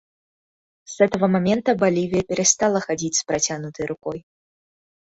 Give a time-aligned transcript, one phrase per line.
[0.85, 4.25] С этого момента Боливия перестала ходить с протянутой рукой.